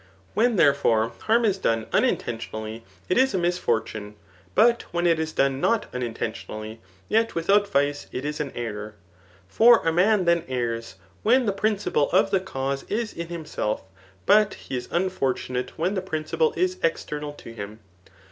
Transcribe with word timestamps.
When, 0.33 0.55
therefore, 0.55 1.09
harm 1.19 1.45
is 1.45 1.59
done 1.59 1.85
unintentionally, 1.93 2.83
it 3.07 3.19
is 3.19 3.35
a 3.35 3.37
misfortune; 3.37 4.15
but 4.55 4.81
when 4.91 5.05
it 5.05 5.19
is 5.19 5.31
done 5.31 5.61
not 5.61 5.93
unintentionally, 5.93 6.81
yet 7.07 7.35
without 7.35 7.67
vice, 7.67 8.07
it 8.11 8.25
is 8.25 8.39
an 8.39 8.51
error. 8.55 8.95
For 9.47 9.87
a 9.87 9.93
man 9.93 10.25
then 10.25 10.43
errs, 10.47 10.95
when 11.21 11.45
the 11.45 11.53
principle 11.53 12.09
of 12.09 12.31
the 12.31 12.39
cause 12.39 12.81
is 12.89 13.13
in 13.13 13.27
himself; 13.27 13.83
but 14.25 14.55
he 14.55 14.75
is 14.75 14.87
unfor 14.87 15.35
tunate 15.35 15.69
when 15.77 15.93
the 15.93 16.01
principle 16.01 16.51
is 16.57 16.77
external 16.81 17.33
to 17.33 17.53
him. 17.53 17.79